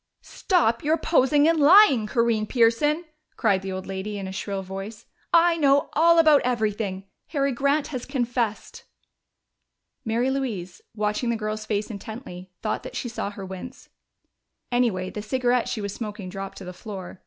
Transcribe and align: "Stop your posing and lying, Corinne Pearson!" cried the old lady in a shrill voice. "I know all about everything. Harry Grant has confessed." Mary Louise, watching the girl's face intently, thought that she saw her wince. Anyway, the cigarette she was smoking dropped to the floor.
"Stop 0.23 0.83
your 0.83 0.97
posing 0.97 1.47
and 1.47 1.59
lying, 1.59 2.07
Corinne 2.07 2.47
Pearson!" 2.47 3.05
cried 3.37 3.61
the 3.61 3.71
old 3.71 3.85
lady 3.85 4.17
in 4.17 4.27
a 4.27 4.31
shrill 4.31 4.63
voice. 4.63 5.05
"I 5.31 5.57
know 5.57 5.91
all 5.93 6.17
about 6.17 6.41
everything. 6.43 7.03
Harry 7.27 7.51
Grant 7.51 7.89
has 7.89 8.07
confessed." 8.07 8.83
Mary 10.03 10.31
Louise, 10.31 10.81
watching 10.95 11.29
the 11.29 11.35
girl's 11.35 11.67
face 11.67 11.91
intently, 11.91 12.49
thought 12.63 12.81
that 12.81 12.95
she 12.95 13.09
saw 13.09 13.29
her 13.29 13.45
wince. 13.45 13.89
Anyway, 14.71 15.11
the 15.11 15.21
cigarette 15.21 15.69
she 15.69 15.81
was 15.81 15.93
smoking 15.93 16.29
dropped 16.29 16.57
to 16.57 16.65
the 16.65 16.73
floor. 16.73 17.19